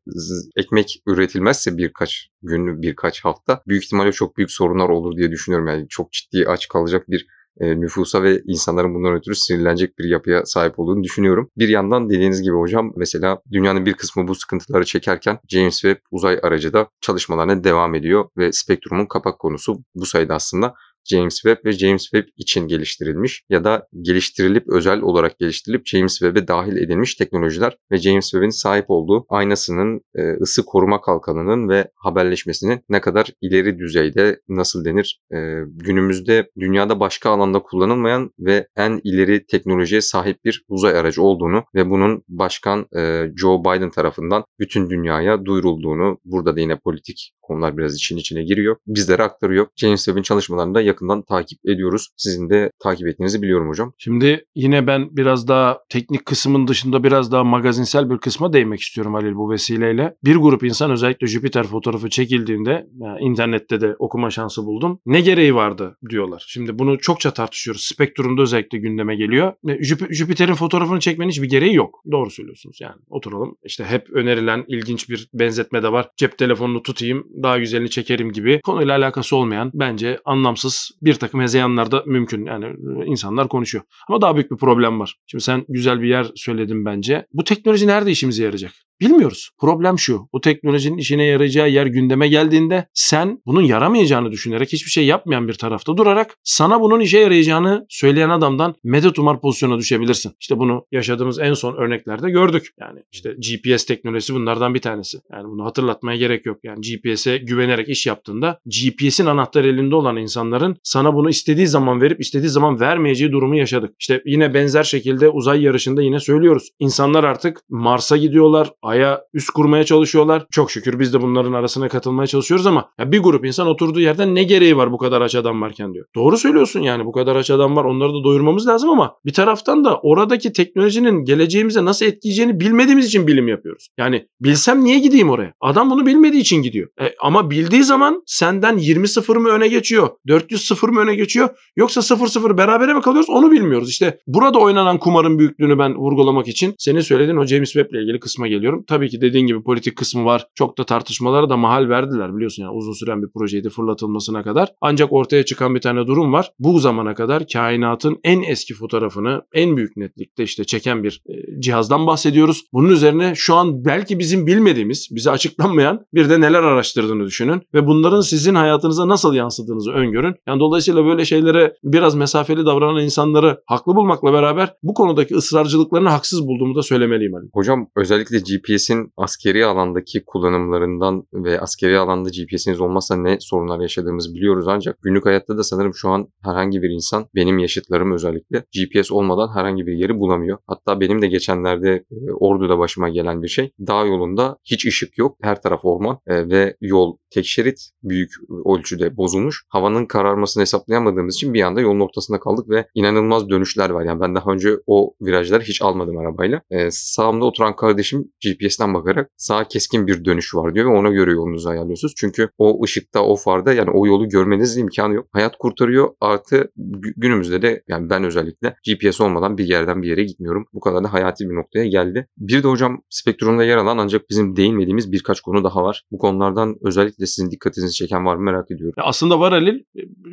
[0.55, 5.67] ekmek üretilmezse birkaç gün, birkaç hafta büyük ihtimalle çok büyük sorunlar olur diye düşünüyorum.
[5.67, 7.27] Yani çok ciddi aç kalacak bir
[7.59, 11.49] e, nüfusa ve insanların bundan ötürü sinirlenecek bir yapıya sahip olduğunu düşünüyorum.
[11.57, 16.39] Bir yandan dediğiniz gibi hocam mesela dünyanın bir kısmı bu sıkıntıları çekerken James Webb uzay
[16.43, 20.73] aracı da çalışmalarına devam ediyor ve spektrumun kapak konusu bu sayede aslında
[21.05, 26.47] James Webb ve James Webb için geliştirilmiş ya da geliştirilip özel olarak geliştirilip James Webb'e
[26.47, 32.81] dahil edilmiş teknolojiler ve James Webb'in sahip olduğu aynasının e, ısı koruma kalkanının ve haberleşmesinin
[32.89, 39.45] ne kadar ileri düzeyde nasıl denir e, günümüzde dünyada başka alanda kullanılmayan ve en ileri
[39.45, 45.45] teknolojiye sahip bir uzay aracı olduğunu ve bunun başkan e, Joe Biden tarafından bütün dünyaya
[45.45, 48.75] duyurulduğunu burada da yine politik konular biraz için içine giriyor.
[48.87, 49.67] Bizlere aktarıyor.
[49.75, 52.09] James Webb'in çalışmalarında yakından takip ediyoruz.
[52.17, 53.93] Sizin de takip ettiğinizi biliyorum hocam.
[53.97, 59.13] Şimdi yine ben biraz daha teknik kısmın dışında biraz daha magazinsel bir kısma değinmek istiyorum
[59.13, 60.15] Halil bu vesileyle.
[60.23, 64.99] Bir grup insan özellikle Jüpiter fotoğrafı çekildiğinde yani internette de okuma şansı buldum.
[65.05, 66.45] Ne gereği vardı diyorlar.
[66.47, 67.81] Şimdi bunu çokça tartışıyoruz.
[67.81, 69.53] Spektrumda özellikle gündeme geliyor.
[69.63, 72.03] Jüp- Jüpiter'in fotoğrafını çekmenin hiçbir gereği yok.
[72.11, 73.01] Doğru söylüyorsunuz yani.
[73.09, 73.55] Oturalım.
[73.65, 76.09] İşte hep önerilen ilginç bir benzetme de var.
[76.17, 81.91] Cep telefonunu tutayım daha güzelini çekerim gibi konuyla alakası olmayan bence anlamsız bir takım hezeyanlar
[81.91, 82.45] da mümkün.
[82.45, 82.65] Yani
[83.05, 83.83] insanlar konuşuyor.
[84.09, 85.15] Ama daha büyük bir problem var.
[85.27, 87.25] Şimdi sen güzel bir yer söyledin bence.
[87.33, 88.71] Bu teknoloji nerede işimize yarayacak?
[89.01, 89.49] Bilmiyoruz.
[89.59, 90.29] Problem şu.
[90.33, 95.53] Bu teknolojinin işine yarayacağı yer gündeme geldiğinde sen bunun yaramayacağını düşünerek hiçbir şey yapmayan bir
[95.53, 100.31] tarafta durarak sana bunun işe yarayacağını söyleyen adamdan medet umar pozisyona düşebilirsin.
[100.39, 102.69] İşte bunu yaşadığımız en son örneklerde gördük.
[102.79, 105.17] Yani işte GPS teknolojisi bunlardan bir tanesi.
[105.31, 106.57] Yani bunu hatırlatmaya gerek yok.
[106.63, 112.21] Yani GPS'e güvenerek iş yaptığında GPS'in anahtarı elinde olan insanların sana bunu istediği zaman verip
[112.21, 113.95] istediği zaman vermeyeceği durumu yaşadık.
[113.99, 116.69] İşte yine benzer şekilde uzay yarışında yine söylüyoruz.
[116.79, 120.45] İnsanlar artık Mars'a gidiyorlar, Ay'a üst kurmaya çalışıyorlar.
[120.51, 124.35] Çok şükür biz de bunların arasına katılmaya çalışıyoruz ama ya bir grup insan oturduğu yerden
[124.35, 126.05] ne gereği var bu kadar aç adam varken diyor.
[126.15, 129.85] Doğru söylüyorsun yani bu kadar aç adam var onları da doyurmamız lazım ama bir taraftan
[129.85, 133.87] da oradaki teknolojinin geleceğimize nasıl etkileyeceğini bilmediğimiz için bilim yapıyoruz.
[133.97, 135.53] Yani bilsem niye gideyim oraya?
[135.61, 136.89] Adam bunu bilmediği için gidiyor.
[137.01, 140.09] E, ama bildiği zaman senden 20 sıfır mı öne geçiyor?
[140.27, 141.49] 400 sıfır mı öne geçiyor?
[141.75, 143.29] Yoksa 0 0 berabere mi kalıyoruz?
[143.29, 143.89] Onu bilmiyoruz.
[143.89, 148.19] İşte burada oynanan kumarın büyüklüğünü ben vurgulamak için senin söylediğin o James Webb ile ilgili
[148.19, 148.78] kısma geliyorum.
[148.87, 150.47] Tabii ki dediğin gibi politik kısmı var.
[150.55, 154.69] Çok da tartışmalara da mahal verdiler biliyorsun yani uzun süren bir projeydi fırlatılmasına kadar.
[154.81, 156.51] Ancak ortaya çıkan bir tane durum var.
[156.59, 162.07] Bu zamana kadar kainatın en eski fotoğrafını en büyük netlikte işte çeken bir e, cihazdan
[162.07, 162.63] bahsediyoruz.
[162.73, 167.87] Bunun üzerine şu an belki bizim bilmediğimiz, bize açıklanmayan bir de neler araştırdığını düşünün ve
[167.87, 170.35] bunların sizin hayatınıza nasıl yansıdığınızı öngörün.
[170.47, 176.47] Yani dolayısıyla böyle şeylere biraz mesafeli davranan insanları haklı bulmakla beraber bu konudaki ısrarcılıklarını haksız
[176.47, 177.33] bulduğumu da söylemeliyim.
[177.53, 184.67] Hocam özellikle GPS'in askeri alandaki kullanımlarından ve askeri alanda GPS'iniz olmazsa ne sorunlar yaşadığımızı biliyoruz
[184.67, 189.55] ancak günlük hayatta da sanırım şu an herhangi bir insan benim yaşıtlarım özellikle GPS olmadan
[189.55, 190.57] herhangi bir yeri bulamıyor.
[190.67, 193.71] Hatta benim de geçenlerde e, Ordu'da başıma gelen bir şey.
[193.87, 195.37] Dağ yolunda hiç ışık yok.
[195.41, 198.31] Her taraf orman e, ve yol tek şerit büyük
[198.65, 199.65] ölçüde bozulmuş.
[199.69, 204.05] Havanın kararmasını hesaplayamadığımız için bir anda yolun ortasında kaldık ve inanılmaz dönüşler var.
[204.05, 206.61] Yani ben daha önce o virajları hiç almadım arabayla.
[206.71, 211.31] Ee, sağımda oturan kardeşim GPS'ten bakarak sağa keskin bir dönüş var diyor ve ona göre
[211.31, 212.13] yolunuzu ayarlıyorsunuz.
[212.17, 215.27] Çünkü o ışıkta, o farda yani o yolu görmenizin imkanı yok.
[215.31, 216.09] Hayat kurtarıyor.
[216.21, 216.71] Artı
[217.17, 220.65] günümüzde de yani ben özellikle GPS olmadan bir yerden bir yere gitmiyorum.
[220.73, 222.27] Bu kadar da hayati bir noktaya geldi.
[222.37, 226.03] Bir de hocam spektrumda yer alan ancak bizim değinmediğimiz birkaç konu daha var.
[226.11, 228.93] Bu konulardan özellikle sizin dikkatinizi çeken var mı merak ediyorum.
[228.97, 229.79] Ya aslında var Halil.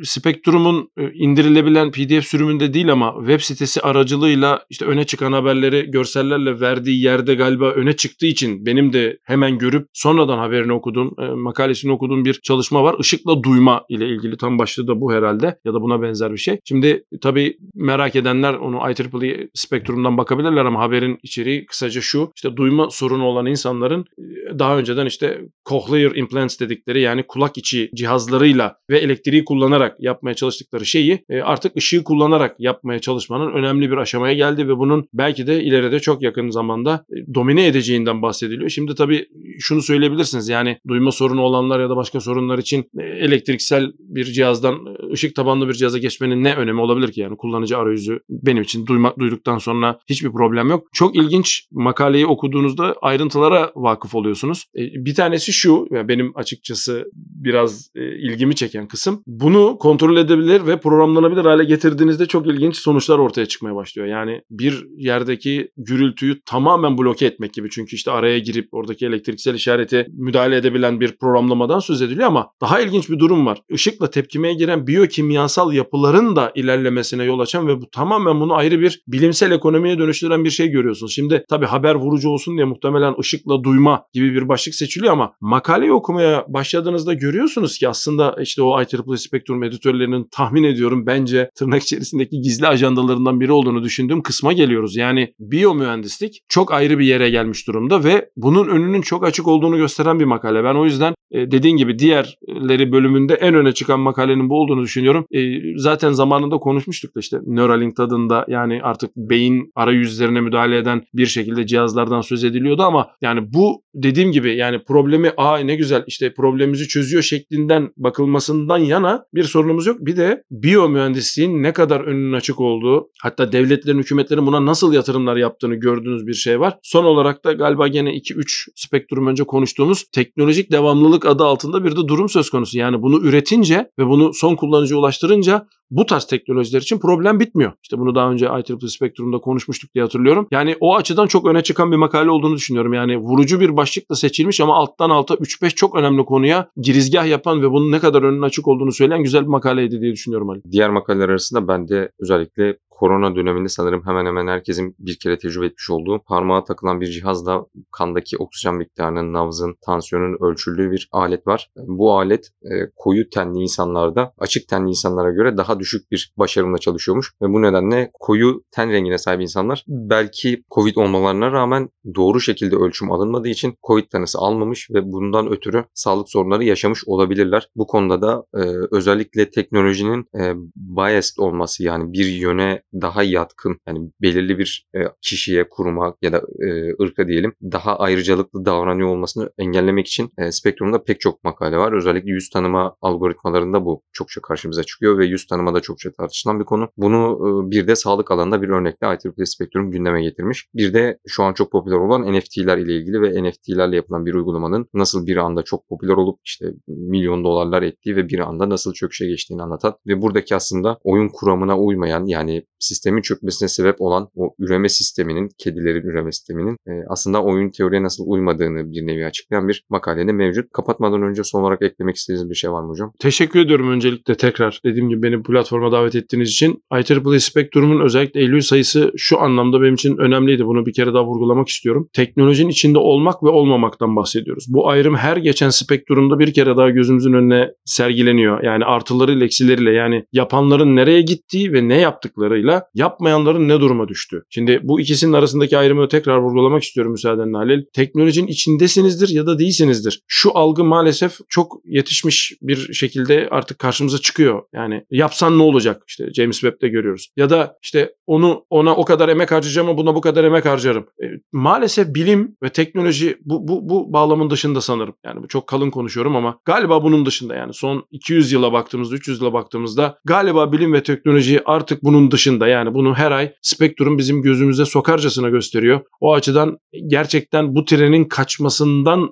[0.03, 6.59] Spektrum'un e, indirilebilen PDF sürümünde değil ama web sitesi aracılığıyla işte öne çıkan haberleri görsellerle
[6.59, 11.91] verdiği yerde galiba öne çıktığı için benim de hemen görüp sonradan haberini okuduğum, e, makalesini
[11.91, 12.95] okuduğum bir çalışma var.
[12.99, 16.59] Işıkla duyma ile ilgili tam başlığı da bu herhalde ya da buna benzer bir şey.
[16.65, 22.31] Şimdi tabii merak edenler onu IEEE Spektrum'dan bakabilirler ama haberin içeriği kısaca şu.
[22.35, 27.89] İşte duyma sorunu olan insanların e, daha önceden işte cochlear implants dedikleri yani kulak içi
[27.95, 33.97] cihazlarıyla ve elektriği kullanarak yapmaya çalıştıkları şeyi e, artık ışığı kullanarak yapmaya çalışmanın önemli bir
[33.97, 38.69] aşamaya geldi ve bunun belki de ileride çok yakın zamanda e, domine edeceğinden bahsediliyor.
[38.69, 39.25] Şimdi tabii
[39.59, 45.35] şunu söyleyebilirsiniz yani duyma sorunu olanlar ya da başka sorunlar için elektriksel bir cihazdan ışık
[45.35, 49.57] tabanlı bir cihaza geçmenin ne önemi olabilir ki yani kullanıcı arayüzü benim için duymak duyduktan
[49.57, 50.87] sonra hiçbir problem yok.
[50.93, 54.65] Çok ilginç makaleyi okuduğunuzda ayrıntılara vakıf oluyorsunuz.
[54.75, 59.23] Bir tanesi şu benim açıkçası biraz ilgimi çeken kısım.
[59.27, 64.07] Bunu kontrol edebilir ve programlanabilir hale getirdiğinizde çok ilginç sonuçlar ortaya çıkmaya başlıyor.
[64.07, 67.69] Yani bir yerdeki gürültüyü tamamen bloke etmek gibi.
[67.69, 72.81] Çünkü işte araya girip oradaki elektriksel işareti müdahale edebilen bir programlamadan söz ediliyor ama daha
[72.81, 73.61] ilginç bir durum var.
[73.69, 79.01] Işıkla tepkimeye giren biyokimyasal yapıların da ilerlemesine yol açan ve bu tamamen bunu ayrı bir
[79.07, 81.13] bilimsel ekonomiye dönüştüren bir şey görüyorsunuz.
[81.15, 85.91] Şimdi tabii haber vurucu olsun diye muhtemelen ışıkla duyma gibi bir başlık seçiliyor ama makaleyi
[85.91, 92.41] okumaya başladığınızda görüyorsunuz ki aslında işte o IEEE Spectrum editörlerinin tahmin ediyorum bence tırnak içerisindeki
[92.41, 94.95] gizli ajandalarından biri olduğunu düşündüğüm kısma geliyoruz.
[94.95, 100.19] Yani biyomühendislik çok ayrı bir yere gelmiş durumda ve bunun önünün çok açık olduğunu gösteren
[100.19, 100.63] bir makale.
[100.63, 105.25] Ben o yüzden e, dediğin gibi diğerleri bölümünde en öne çıkan makalenin bu olduğunu düşünüyorum.
[105.31, 105.39] E,
[105.77, 111.67] zaten zamanında konuşmuştuk da işte Neuralink tadında yani artık beyin arayüzlerine müdahale eden bir şekilde
[111.67, 116.87] cihazlardan söz ediliyordu ama yani bu dediğim gibi yani problemi aa ne güzel işte problemimizi
[116.87, 119.97] çözüyor şeklinden bakılmasından yana bir sorunumuz yok.
[119.99, 125.75] Bir de biyomühendisliğin ne kadar önünün açık olduğu hatta devletlerin hükümetlerin buna nasıl yatırımlar yaptığını
[125.75, 126.77] gördüğünüz bir şey var.
[126.83, 132.07] Son olarak da galiba gene 2-3 spektrum önce konuştuğumuz teknolojik devamlılık adı altında bir de
[132.07, 132.77] durum söz konusu.
[132.77, 137.71] Yani bunu üretince ve bunu son kullanıcıya ulaştırınca bu tarz teknolojiler için problem bitmiyor.
[137.83, 140.47] İşte bunu daha önce IEEE Spectrum'da konuşmuştuk diye hatırlıyorum.
[140.51, 142.93] Yani o açıdan çok öne çıkan bir makale olduğunu düşünüyorum.
[142.93, 147.71] Yani vurucu bir başlıkla seçilmiş ama alttan alta 3-5 çok önemli konuya girizgah yapan ve
[147.71, 150.61] bunun ne kadar önünün açık olduğunu söyleyen güzel bir makaleydi diye düşünüyorum Ali.
[150.71, 155.65] Diğer makaleler arasında ben de özellikle korona döneminde sanırım hemen hemen herkesin bir kere tecrübe
[155.65, 161.71] etmiş olduğu parmağa takılan bir cihazla kandaki oksijen miktarının, nabzın, tansiyonun ölçüldüğü bir alet var.
[161.75, 167.33] Bu alet e, koyu tenli insanlarda açık tenli insanlara göre daha düşük bir başarımla çalışıyormuş
[167.41, 173.11] ve bu nedenle koyu ten rengine sahip insanlar belki Covid olmalarına rağmen doğru şekilde ölçüm
[173.11, 177.69] alınmadığı için Covid tanısı almamış ve bundan ötürü sağlık sorunları yaşamış olabilirler.
[177.75, 184.11] Bu konuda da e, özellikle teknolojinin e, biased olması yani bir yöne daha yatkın yani
[184.21, 190.07] belirli bir e, kişiye, kuruma ya da e, ırka diyelim daha ayrıcalıklı davranıyor olmasını engellemek
[190.07, 191.93] için e, spektrumda pek çok makale var.
[191.93, 196.65] Özellikle yüz tanıma algoritmalarında bu çokça karşımıza çıkıyor ve yüz tanıma da çokça tartışılan bir
[196.65, 196.89] konu.
[196.97, 197.37] Bunu
[197.71, 200.67] bir de sağlık alanında bir örnekle IEEE Spektrum gündeme getirmiş.
[200.75, 204.87] Bir de şu an çok popüler olan NFT'ler ile ilgili ve NFT'lerle yapılan bir uygulamanın
[204.93, 209.27] nasıl bir anda çok popüler olup işte milyon dolarlar ettiği ve bir anda nasıl çöküşe
[209.27, 214.89] geçtiğini anlatan ve buradaki aslında oyun kuramına uymayan yani sistemin çökmesine sebep olan o üreme
[214.89, 220.31] sisteminin, kedilerin üreme sisteminin e, aslında oyun teoriye nasıl uymadığını bir nevi açıklayan bir makalede
[220.31, 220.71] mevcut.
[220.73, 223.11] Kapatmadan önce son olarak eklemek istediğiniz bir şey var mı hocam?
[223.19, 224.79] Teşekkür ediyorum öncelikle tekrar.
[224.85, 226.83] Dediğim gibi beni platforma davet ettiğiniz için.
[226.93, 230.65] IEEE Spectrum'un özellikle Eylül sayısı şu anlamda benim için önemliydi.
[230.65, 232.09] Bunu bir kere daha vurgulamak istiyorum.
[232.13, 234.65] Teknolojinin içinde olmak ve olmamaktan bahsediyoruz.
[234.69, 238.63] Bu ayrım her geçen spektrumda bir kere daha gözümüzün önüne sergileniyor.
[238.63, 244.43] Yani artılarıyla eksileriyle yani yapanların nereye gittiği ve ne yaptıklarıyla yapmayanların ne duruma düştü.
[244.49, 247.83] Şimdi bu ikisinin arasındaki ayrımı tekrar vurgulamak istiyorum müsaadenle Halil.
[247.93, 250.21] Teknolojinin içindesinizdir ya da değilsinizdir.
[250.27, 254.61] Şu algı maalesef çok yetişmiş bir şekilde artık karşımıza çıkıyor.
[254.73, 256.03] Yani yapsan ne olacak?
[256.07, 257.27] İşte James Webb'de görüyoruz.
[257.37, 261.05] Ya da işte onu ona o kadar emek harcayacağım ama buna bu kadar emek harcarım.
[261.23, 265.15] E, maalesef bilim ve teknoloji bu, bu, bu bağlamın dışında sanırım.
[265.25, 269.41] Yani bu çok kalın konuşuyorum ama galiba bunun dışında yani son 200 yıla baktığımızda 300
[269.41, 274.17] yıla baktığımızda galiba bilim ve teknoloji artık bunun dışında hızında yani bunu her ay Spektrum
[274.17, 276.01] bizim gözümüze sokarcasına gösteriyor.
[276.19, 279.31] O açıdan gerçekten bu trenin kaçmasından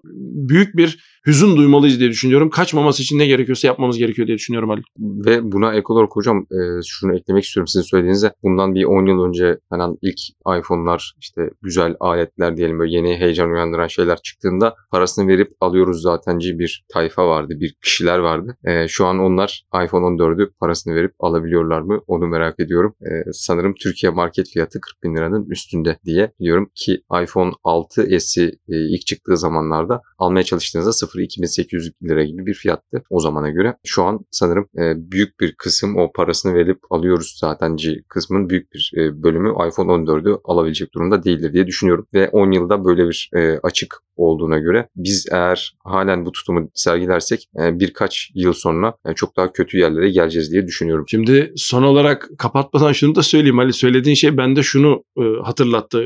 [0.50, 2.50] büyük bir hüzün duymalıyız diye düşünüyorum.
[2.50, 4.82] Kaçmaması için ne gerekiyorsa yapmamız gerekiyor diye düşünüyorum Ali.
[5.00, 8.34] Ve buna ek olarak hocam e, şunu eklemek istiyorum sizin söylediğinize.
[8.44, 10.20] Bundan bir 10 yıl önce falan ilk
[10.60, 16.60] iPhone'lar işte güzel aletler diyelim böyle yeni heyecan uyandıran şeyler çıktığında parasını verip alıyoruz zatenci
[16.60, 18.58] bir tayfa vardı, bir kişiler vardı.
[18.66, 22.96] E, şu an onlar iPhone 14'ü parasını verip alabiliyorlar mı onu merak ediyorum.
[23.02, 28.76] E, sanırım Türkiye market fiyatı 40 bin liranın üstünde diye biliyorum ki iPhone 6s'i e,
[28.96, 33.76] ilk çıktığı zamanlarda almaya çalıştığınızda 0 2800 lira gibi bir fiyattı o zamana göre.
[33.86, 38.92] Şu an sanırım e, büyük bir kısım o parasını verip alıyoruz zatenci kısmın büyük bir
[38.98, 42.08] e, bölümü iPhone 14'ü alabilecek durumda değildir diye düşünüyorum.
[42.14, 47.50] Ve 10 yılda böyle bir e, açık olduğuna göre biz eğer halen bu tutumu sergilersek
[47.56, 51.06] birkaç yıl sonra çok daha kötü yerlere geleceğiz diye düşünüyorum.
[51.08, 55.04] Şimdi son olarak kapatmadan şunu da söyleyeyim Ali söylediğin şey bende şunu
[55.44, 56.06] hatırlattı.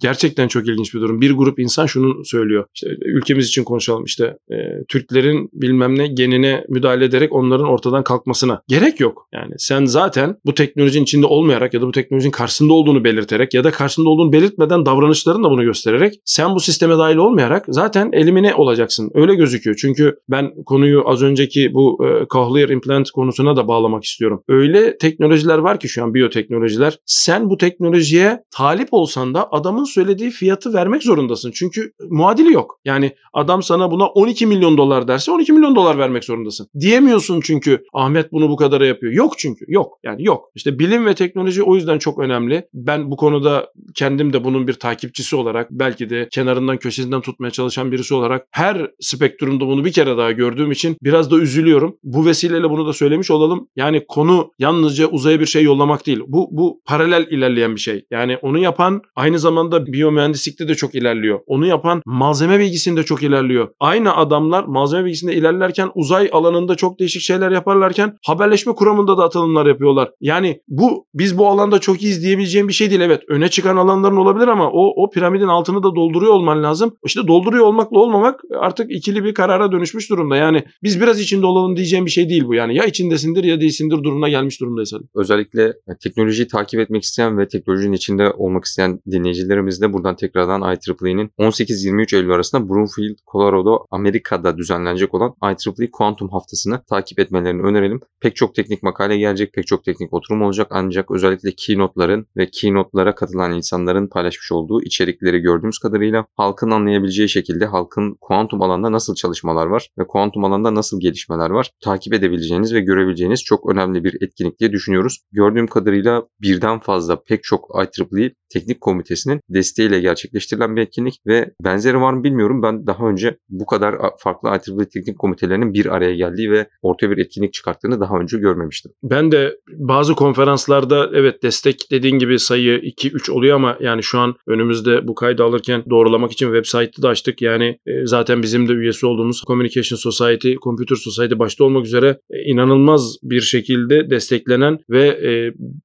[0.00, 1.20] Gerçekten çok ilginç bir durum.
[1.20, 2.66] Bir grup insan şunu söylüyor.
[2.74, 8.62] İşte ülkemiz için konuşalım işte e, Türklerin bilmem ne genine müdahale ederek onların ortadan kalkmasına
[8.68, 9.28] gerek yok.
[9.32, 13.64] Yani sen zaten bu teknolojinin içinde olmayarak ya da bu teknolojinin karşısında olduğunu belirterek ya
[13.64, 19.10] da karşısında olduğunu belirtmeden davranışlarınla bunu göstererek sen bu sisteme dahil olmayarak zaten elimine olacaksın.
[19.14, 19.76] Öyle gözüküyor.
[19.80, 24.42] Çünkü ben konuyu az önceki bu e, cochlear implant konusuna da bağlamak istiyorum.
[24.48, 26.98] Öyle teknolojiler var ki şu an biyoteknolojiler.
[27.06, 31.50] Sen bu teknolojiye talip olsan da adamın söylediği fiyatı vermek zorundasın.
[31.54, 32.80] Çünkü muadili yok.
[32.84, 36.68] Yani adam sana buna 12 milyon dolar derse 12 milyon dolar vermek zorundasın.
[36.80, 39.12] Diyemiyorsun çünkü Ahmet bunu bu kadara yapıyor.
[39.12, 39.64] Yok çünkü.
[39.68, 39.98] Yok.
[40.04, 40.50] Yani yok.
[40.54, 42.68] İşte bilim ve teknoloji o yüzden çok önemli.
[42.74, 47.92] Ben bu konuda kendim de bunun bir takipçisi olarak belki de kenarından köşesinden tutmaya çalışan
[47.92, 51.96] birisi olarak her spektrumda bunu bir kere daha gördüğüm için biraz da üzülüyorum.
[52.04, 53.68] Bu vesileyle bunu da söylemiş olalım.
[53.76, 56.20] Yani konu yalnızca uzaya bir şey yollamak değil.
[56.26, 58.04] Bu bu paralel ilerleyen bir şey.
[58.10, 61.40] Yani onu yapan aynı zamanda biyomühendislikte de çok ilerliyor.
[61.46, 63.68] Onu yapan malzeme bilgisinde çok ilerliyor.
[63.80, 69.66] Aynı adamlar malzeme bilgisinde ilerlerken uzay alanında çok değişik şeyler yaparlarken haberleşme kuramında da atılımlar
[69.66, 70.10] yapıyorlar.
[70.20, 73.00] Yani bu biz bu alanda çok iyiyiz diyebileceğim bir şey değil.
[73.00, 76.96] Evet öne çıkan alanların olabilir ama o, o piramidin altını da dolduruyor olman lazım.
[77.04, 80.36] İşte dolduruyor olmakla olmamak artık ikili bir karara dönüşmüş durumda.
[80.36, 82.54] Yani biz biraz içinde olalım diyeceğim bir şey değil bu.
[82.54, 84.92] Yani ya içindesindir ya değilsindir durumuna gelmiş durumdayız.
[85.14, 91.30] Özellikle teknolojiyi takip etmek isteyen ve teknolojinin içinde olmak isteyen dinleyicilerimiz de buradan tekrardan IEEE'nin
[91.38, 98.00] 18-23 Eylül arasında Broomfield, Colorado, Amerika'da düzenlenecek olan IEEE Quantum Haftası'nı takip etmelerini önerelim.
[98.20, 103.14] Pek çok teknik makale gelecek, pek çok teknik oturum olacak ancak özellikle keynote'ların ve keynote'lara
[103.14, 109.66] katılan insanların paylaşmış olduğu içerikleri gördüğümüz kadarıyla halkın anlayabileceği şekilde halkın kuantum alanda nasıl çalışmalar
[109.66, 114.60] var ve kuantum alanda nasıl gelişmeler var takip edebileceğiniz ve görebileceğiniz çok önemli bir etkinlik
[114.60, 115.18] diye düşünüyoruz.
[115.32, 122.00] Gördüğüm kadarıyla birden fazla pek çok IEEE teknik komitesinin desteğiyle gerçekleştirilen bir etkinlik ve benzeri
[122.00, 122.62] var mı bilmiyorum.
[122.62, 127.18] Ben daha önce bu kadar farklı IEEE teknik komitelerinin bir araya geldiği ve ortaya bir
[127.18, 128.92] etkinlik çıkarttığını daha önce görmemiştim.
[129.02, 134.34] Ben de bazı konferanslarda evet destek dediğin gibi sayı 2-3 oluyor ama yani şu an
[134.46, 137.42] önümüzde bu kaydı alırken doğrulamak için web site'ı da açtık.
[137.42, 142.42] Yani e, zaten bizim de üyesi olduğumuz Communication Society, Computer Society başta olmak üzere e,
[142.50, 145.30] inanılmaz bir şekilde desteklenen ve e,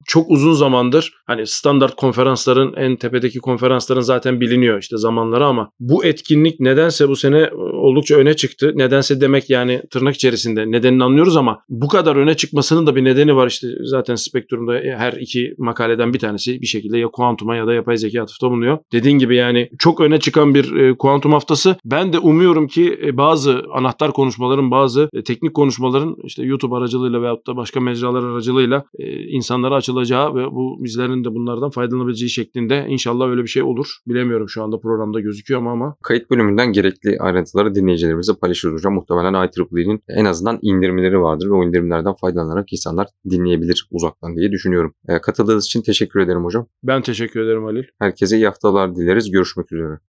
[0.06, 6.04] çok uzun zamandır hani standart konferansların en tepedeki konferansların zaten biliniyor işte zamanları ama bu
[6.04, 8.72] etkinlik nedense bu sene oldukça öne çıktı.
[8.74, 13.36] Nedense demek yani tırnak içerisinde nedenini anlıyoruz ama bu kadar öne çıkmasının da bir nedeni
[13.36, 17.74] var işte zaten spektrumda her iki makaleden bir tanesi bir şekilde ya kuantuma ya da
[17.74, 18.78] yapay zeka atıfta bulunuyor.
[18.92, 21.76] Dediğin gibi yani çok öne çıkan bir e, kuantum haftası.
[21.84, 27.22] Ben de umuyorum ki e, bazı anahtar konuşmaların bazı e, teknik konuşmaların işte YouTube aracılığıyla
[27.22, 32.86] veyahut da başka mecralar aracılığıyla e, insanlara açılacağı ve bu bizlerin de bunlardan faydalanabileceği şeklinde
[32.88, 33.86] inşallah öyle bir şey olur.
[34.06, 35.96] Bilemiyorum şu anda programda gözüküyor ama ama.
[36.02, 38.94] Kayıt bölümünden gerekli ayrıntıları dinleyicilerimize paylaşırız hocam.
[38.94, 44.94] Muhtemelen IEEE'nin en azından indirimleri vardır ve o indirimlerden faydalanarak insanlar dinleyebilir uzaktan diye düşünüyorum.
[45.08, 46.66] E, katıldığınız için teşekkür ederim hocam.
[46.82, 47.84] Ben teşekkür ederim Halil.
[47.98, 49.30] Herkese iyi haftalar dileriz.
[49.30, 49.98] Görüşmek üzere.